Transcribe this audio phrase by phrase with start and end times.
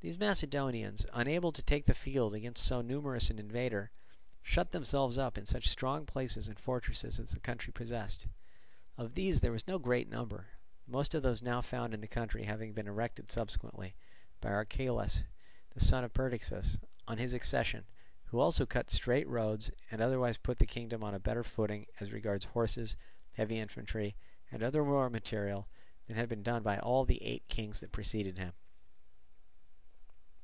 [0.00, 3.92] These Macedonians, unable to take the field against so numerous an invader,
[4.42, 8.26] shut themselves up in such strong places and fortresses as the country possessed.
[8.98, 10.48] Of these there was no great number,
[10.86, 13.96] most of those now found in the country having been erected subsequently
[14.42, 15.24] by Archelaus,
[15.70, 16.76] the son of Perdiccas,
[17.08, 17.86] on his accession,
[18.26, 22.12] who also cut straight roads, and otherwise put the kingdom on a better footing as
[22.12, 22.96] regards horses,
[23.32, 24.14] heavy infantry,
[24.50, 25.66] and other war material
[26.06, 28.52] than had been done by all the eight kings that preceded him.